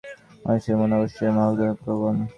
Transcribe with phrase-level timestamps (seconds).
[0.45, 2.15] মানুষের মন অবশ্যই মন্দকর্মপ্রবণ।